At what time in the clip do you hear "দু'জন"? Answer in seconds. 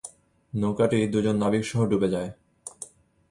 1.07-1.35